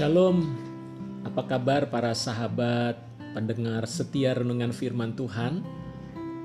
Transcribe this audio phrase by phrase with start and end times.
[0.00, 0.56] Shalom,
[1.28, 2.96] apa kabar para sahabat
[3.36, 5.60] pendengar setia renungan firman Tuhan?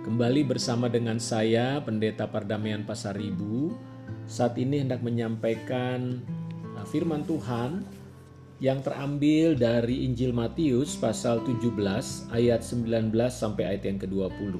[0.03, 3.71] Kembali bersama dengan saya, Pendeta Pardamaian Pasar Ibu.
[4.27, 6.19] Saat ini hendak menyampaikan
[6.75, 7.87] uh, firman Tuhan
[8.59, 11.79] yang terambil dari Injil Matius pasal 17
[12.35, 14.59] ayat 19 sampai ayat yang ke-20.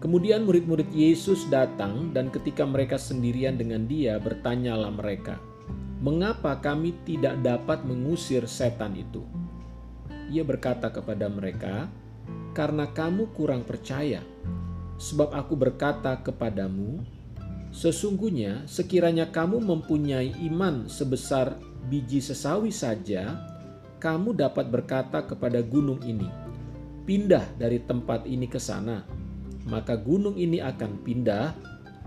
[0.00, 5.36] Kemudian murid-murid Yesus datang dan ketika mereka sendirian dengan dia bertanyalah mereka,
[6.00, 9.22] "Mengapa kami tidak dapat mengusir setan itu?"
[10.30, 11.86] Ia berkata kepada mereka,
[12.56, 14.24] "Karena kamu kurang percaya.
[15.00, 17.00] Sebab aku berkata kepadamu,
[17.72, 21.56] sesungguhnya sekiranya kamu mempunyai iman sebesar
[21.88, 23.40] biji sesawi saja,
[23.96, 26.28] kamu dapat berkata kepada gunung ini,
[27.08, 29.04] "Pindah dari tempat ini ke sana."
[29.68, 31.52] Maka gunung ini akan pindah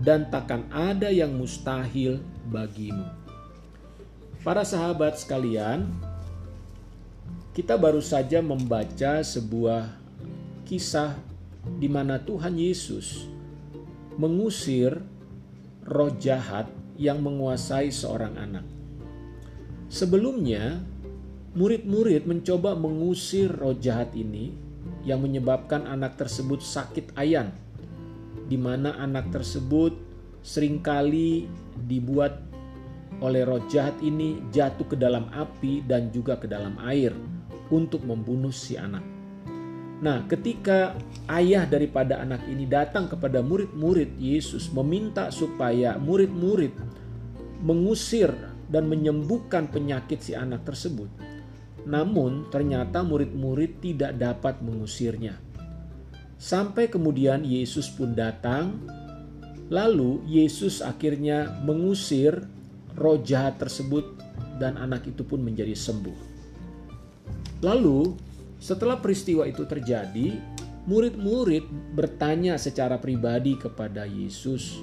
[0.02, 2.18] dan takkan ada yang mustahil
[2.50, 3.23] bagimu.
[4.44, 5.88] Para sahabat sekalian,
[7.56, 9.88] kita baru saja membaca sebuah
[10.68, 11.16] kisah
[11.80, 13.24] di mana Tuhan Yesus
[14.20, 15.00] mengusir
[15.88, 16.68] roh jahat
[17.00, 18.68] yang menguasai seorang anak.
[19.88, 20.76] Sebelumnya,
[21.56, 24.52] murid-murid mencoba mengusir roh jahat ini
[25.08, 27.48] yang menyebabkan anak tersebut sakit ayan,
[28.44, 29.96] di mana anak tersebut
[30.44, 31.48] sering kali
[31.88, 32.53] dibuat
[33.22, 37.14] oleh roh jahat ini jatuh ke dalam api dan juga ke dalam air
[37.70, 39.02] untuk membunuh si anak.
[40.04, 40.92] Nah, ketika
[41.30, 46.74] ayah daripada anak ini datang kepada murid-murid Yesus meminta supaya murid-murid
[47.64, 48.28] mengusir
[48.68, 51.08] dan menyembuhkan penyakit si anak tersebut,
[51.88, 55.40] namun ternyata murid-murid tidak dapat mengusirnya.
[56.36, 58.84] Sampai kemudian Yesus pun datang,
[59.72, 62.44] lalu Yesus akhirnya mengusir
[62.94, 64.18] roh jahat tersebut
[64.58, 66.18] dan anak itu pun menjadi sembuh.
[67.64, 68.14] Lalu
[68.60, 70.36] setelah peristiwa itu terjadi,
[70.88, 74.80] murid-murid bertanya secara pribadi kepada Yesus.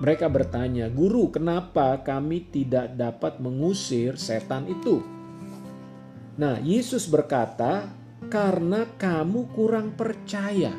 [0.00, 5.04] Mereka bertanya, "Guru, kenapa kami tidak dapat mengusir setan itu?"
[6.40, 7.84] Nah, Yesus berkata,
[8.32, 10.72] "Karena kamu kurang percaya.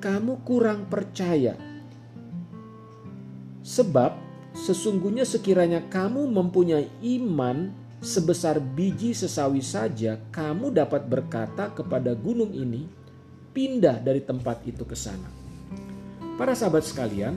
[0.00, 1.54] Kamu kurang percaya.
[3.60, 6.90] Sebab sesungguhnya sekiranya kamu mempunyai
[7.20, 12.88] iman sebesar biji sesawi saja, kamu dapat berkata kepada gunung ini,
[13.52, 15.28] pindah dari tempat itu ke sana.
[16.40, 17.36] Para sahabat sekalian,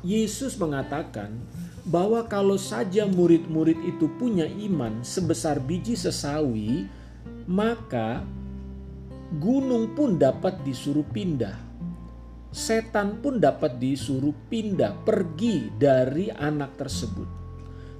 [0.00, 1.36] Yesus mengatakan
[1.84, 6.88] bahwa kalau saja murid-murid itu punya iman sebesar biji sesawi,
[7.44, 8.24] maka
[9.36, 11.67] gunung pun dapat disuruh pindah.
[12.48, 17.28] Setan pun dapat disuruh pindah, pergi dari anak tersebut.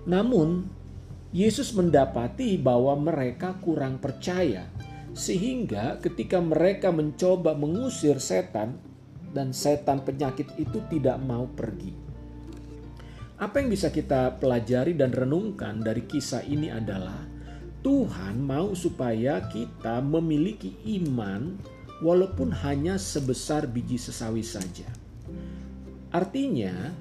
[0.08, 0.64] Namun,
[1.36, 4.64] Yesus mendapati bahwa mereka kurang percaya,
[5.12, 8.80] sehingga ketika mereka mencoba mengusir setan,
[9.36, 11.92] dan setan penyakit itu tidak mau pergi.
[13.38, 17.28] Apa yang bisa kita pelajari dan renungkan dari kisah ini adalah
[17.84, 21.54] Tuhan mau supaya kita memiliki iman,
[22.02, 24.86] walaupun hanya sebesar biji sesawi saja.
[26.08, 26.94] Artinya,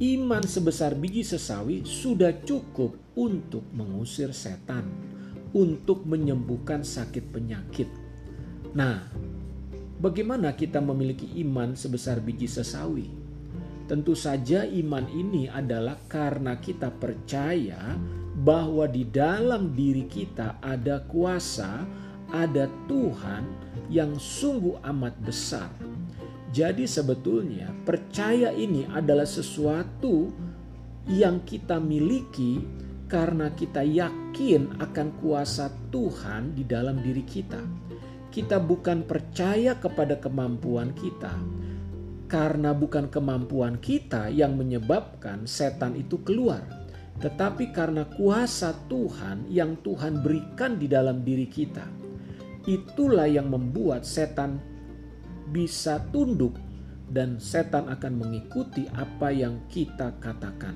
[0.00, 4.86] iman sebesar biji sesawi sudah cukup untuk mengusir setan,
[5.54, 7.86] untuk menyembuhkan sakit penyakit.
[8.74, 9.06] Nah,
[10.02, 13.06] bagaimana kita memiliki iman sebesar biji sesawi?
[13.84, 17.92] Tentu saja iman ini adalah karena kita percaya
[18.34, 21.84] bahwa di dalam diri kita ada kuasa,
[22.34, 23.46] ada Tuhan
[23.86, 25.70] yang sungguh amat besar
[26.54, 30.30] jadi sebetulnya percaya ini adalah sesuatu
[31.10, 32.62] yang kita miliki
[33.10, 37.58] karena kita yakin akan kuasa Tuhan di dalam diri kita.
[38.30, 41.34] Kita bukan percaya kepada kemampuan kita,
[42.30, 46.62] karena bukan kemampuan kita yang menyebabkan setan itu keluar,
[47.18, 52.03] tetapi karena kuasa Tuhan yang Tuhan berikan di dalam diri kita.
[52.64, 54.56] Itulah yang membuat setan
[55.52, 56.56] bisa tunduk
[57.12, 60.72] dan setan akan mengikuti apa yang kita katakan.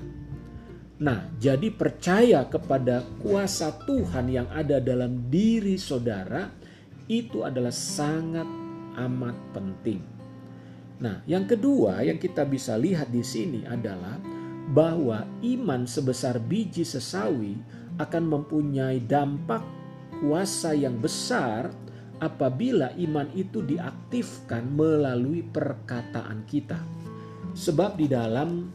[0.99, 6.51] Nah, jadi percaya kepada kuasa Tuhan yang ada dalam diri saudara
[7.09, 8.45] itu adalah sangat
[8.99, 10.03] amat penting.
[10.99, 14.19] Nah, yang kedua yang kita bisa lihat di sini adalah
[14.75, 17.55] bahwa iman sebesar biji sesawi
[17.97, 19.63] akan mempunyai dampak
[20.17, 21.69] kuasa yang besar
[22.19, 26.81] apabila iman itu diaktifkan melalui perkataan kita.
[27.55, 28.69] Sebab di dalam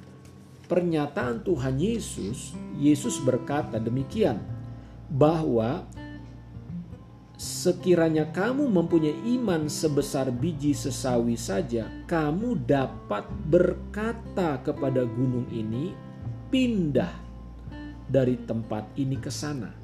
[0.64, 4.40] pernyataan Tuhan Yesus, Yesus berkata demikian
[5.12, 5.84] bahwa
[7.36, 15.92] sekiranya kamu mempunyai iman sebesar biji sesawi saja, kamu dapat berkata kepada gunung ini,
[16.48, 17.12] "Pindah
[18.08, 19.83] dari tempat ini ke sana."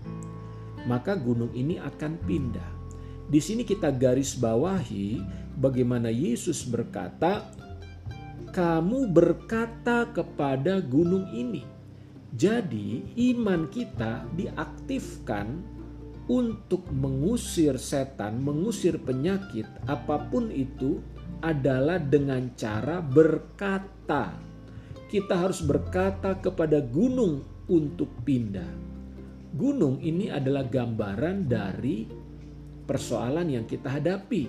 [0.88, 2.71] Maka gunung ini akan pindah.
[3.31, 5.23] Di sini kita garis bawahi
[5.59, 7.47] bagaimana Yesus berkata,
[8.50, 11.62] "Kamu berkata kepada gunung ini."
[12.31, 13.03] Jadi,
[13.35, 15.59] iman kita diaktifkan
[16.31, 21.03] untuk mengusir setan, mengusir penyakit, apa pun itu
[21.43, 24.38] adalah dengan cara berkata.
[25.11, 28.90] Kita harus berkata kepada gunung untuk pindah.
[29.50, 32.06] Gunung ini adalah gambaran dari
[32.87, 34.47] persoalan yang kita hadapi.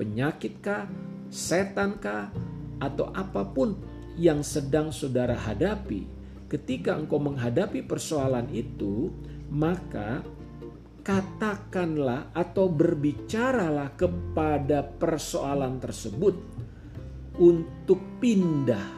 [0.00, 0.88] Penyakitkah,
[1.28, 2.32] setankah,
[2.78, 3.76] atau apa pun
[4.16, 6.06] yang sedang saudara hadapi.
[6.48, 9.12] Ketika engkau menghadapi persoalan itu,
[9.52, 10.24] maka
[11.04, 16.36] katakanlah atau berbicaralah kepada persoalan tersebut
[17.36, 18.96] untuk pindah.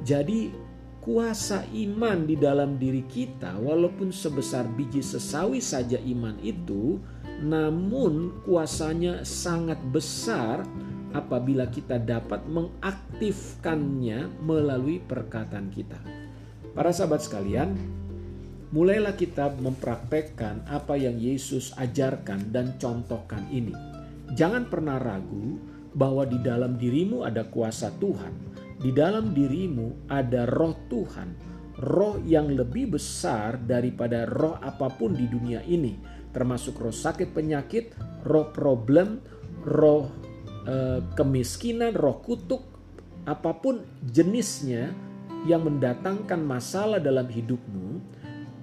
[0.00, 0.61] Jadi
[1.02, 7.02] kuasa iman di dalam diri kita walaupun sebesar biji sesawi saja iman itu
[7.42, 10.62] namun kuasanya sangat besar
[11.10, 15.98] apabila kita dapat mengaktifkannya melalui perkataan kita.
[16.72, 17.74] Para sahabat sekalian,
[18.72, 23.74] mulailah kita mempraktekkan apa yang Yesus ajarkan dan contohkan ini.
[24.38, 25.60] Jangan pernah ragu
[25.92, 28.32] bahwa di dalam dirimu ada kuasa Tuhan,
[28.82, 31.28] di dalam dirimu ada Roh Tuhan,
[31.78, 35.96] roh yang lebih besar daripada roh apa pun di dunia ini,
[36.34, 37.94] termasuk roh sakit penyakit,
[38.26, 39.22] roh problem,
[39.62, 40.10] roh
[40.66, 42.66] e, kemiskinan, roh kutuk,
[43.22, 44.90] apa pun jenisnya
[45.46, 48.02] yang mendatangkan masalah dalam hidupmu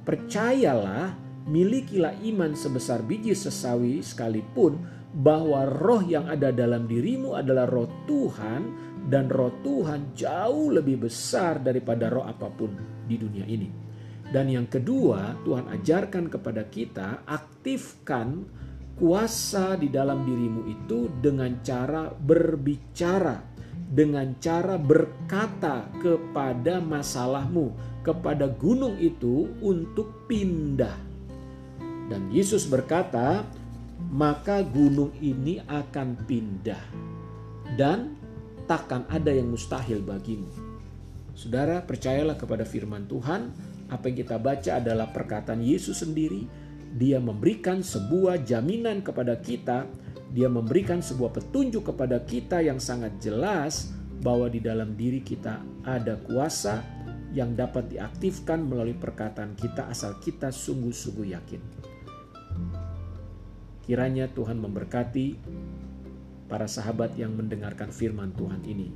[0.10, 1.14] Percayalah,
[1.46, 4.82] milikilah iman sebesar biji sesawi sekalipun
[5.14, 11.58] bahwa roh yang ada dalam dirimu adalah roh Tuhan dan roh Tuhan jauh lebih besar
[11.58, 12.70] daripada roh apa pun
[13.10, 13.90] di dunia ini.
[14.30, 18.46] Dan yang kedua, Tuhan ajarkan kepada kita aktifkan
[18.94, 23.42] kuasa di dalam dirimu itu dengan cara berbicara,
[23.74, 27.74] dengan cara berkata kepada masalahmu,
[28.06, 30.94] kepada gunung itu untuk pindah.
[32.14, 33.42] Dan Yesus berkata,
[34.14, 36.84] "Maka gunung ini akan pindah,
[37.82, 38.19] dan
[38.70, 40.46] takkan ada yang mustahil bagimu."
[41.34, 43.50] Saudara, percayalah kepada firman Tuhan.
[43.90, 46.46] Apa yang kita baca adalah perkataan Yesus sendiri.
[46.94, 49.90] Dia memberikan sebuah jaminan kepada kita,
[50.30, 53.90] dia memberikan sebuah petunjuk kepada kita yang sangat jelas
[54.22, 56.86] bahwa di dalam diri kita ada kuasa,
[57.30, 61.62] yang dapat diaktifkan melalui perkataan kita asal kita sungguh-sungguh yakin.
[63.86, 65.28] Kiranya Tuhan memberkati
[66.50, 68.90] para sahabat yang mendengarkan firman Tuhan ini.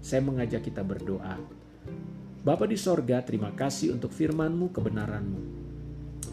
[0.00, 1.36] Saya mengajak kita berdoa.
[2.44, 5.40] Bapa di sorga, terima kasih untuk firman-Mu, kebenaran-Mu.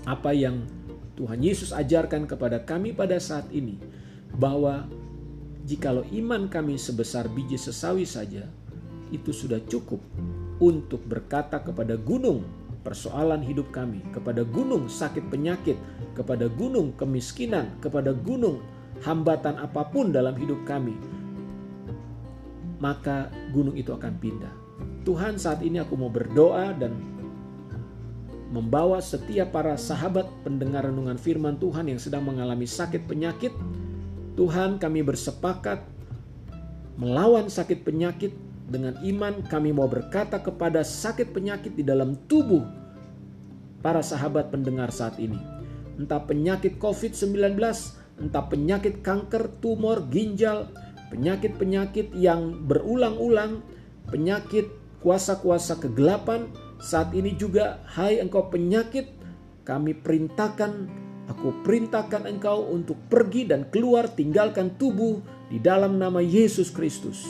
[0.08, 0.64] Apa yang
[1.20, 3.80] Tuhan Yesus ajarkan kepada kami pada saat ini,
[4.36, 4.88] bahwa
[5.68, 8.48] jikalau iman kami sebesar biji sesawi saja,
[9.12, 10.00] itu sudah cukup
[10.60, 12.48] untuk berkata kepada gunung
[12.82, 15.78] persoalan hidup kami, kepada gunung sakit penyakit,
[16.18, 18.60] kepada gunung kemiskinan, kepada gunung
[19.02, 20.94] hambatan apa pun dalam hidup kami,
[22.82, 24.54] maka gunung itu akan pindah.
[25.02, 26.94] Tuhan saat ini aku mau berdoa dan
[28.52, 33.54] membawa setiap para sahabat pendengar renungan firman Tuhan yang sedang mengalami sakit penyakit.
[34.36, 35.84] Tuhan kami bersepakat
[37.00, 38.36] melawan sakit penyakit
[38.68, 42.64] dengan iman kami mau berkata kepada sakit penyakit di dalam tubuh
[43.84, 45.38] para sahabat pendengar saat ini.
[46.00, 47.58] Entah penyakit COVID-19,
[48.22, 50.70] entah penyakit kanker, tumor, ginjal,
[51.10, 53.66] penyakit-penyakit yang berulang-ulang,
[54.08, 54.70] penyakit
[55.02, 56.48] kuasa-kuasa kegelapan,
[56.82, 59.10] saat ini juga, hai engkau penyakit,
[59.66, 60.90] kami perintahkan,
[61.30, 67.22] aku perintahkan engkau untuk pergi dan keluar tinggalkan tubuh di dalam nama Yesus Kristus.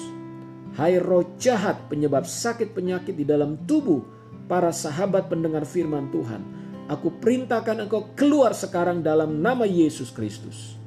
[0.72, 4.00] Hai roh jahat penyebab sakit penyakit di dalam tubuh
[4.48, 6.44] para sahabat pendengar firman Tuhan.
[6.88, 10.81] Aku perintahkan engkau keluar sekarang dalam nama Yesus Kristus.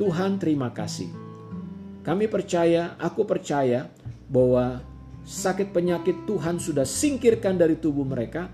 [0.00, 1.12] Tuhan terima kasih.
[2.00, 3.84] Kami percaya, aku percaya
[4.32, 4.80] bahwa
[5.28, 8.48] sakit penyakit Tuhan sudah singkirkan dari tubuh mereka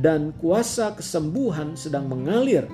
[0.00, 2.64] dan kuasa kesembuhan sedang mengalir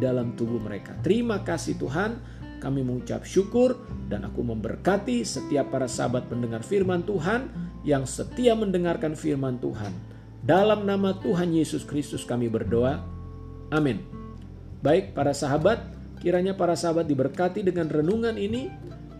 [0.00, 0.96] dalam tubuh mereka.
[1.04, 2.16] Terima kasih Tuhan.
[2.56, 3.76] Kami mengucap syukur
[4.08, 7.52] dan aku memberkati setiap para sahabat pendengar firman Tuhan
[7.84, 9.92] yang setia mendengarkan firman Tuhan.
[10.40, 13.04] Dalam nama Tuhan Yesus Kristus kami berdoa.
[13.68, 14.00] Amin.
[14.80, 18.70] Baik para sahabat, kiranya para sahabat diberkati dengan renungan ini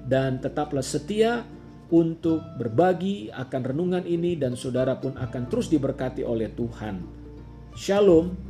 [0.06, 1.44] dan tetaplah setia
[1.90, 7.02] untuk berbagi akan renungan ini dan saudara pun akan terus diberkati oleh Tuhan.
[7.76, 8.45] Shalom.